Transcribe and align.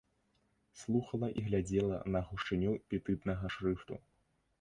Слухала 0.79 1.27
і 1.41 1.43
глядзела 1.49 1.99
на 2.15 2.21
гушчыню 2.29 2.71
петытнага 2.95 3.45
шрыфту. 3.57 4.01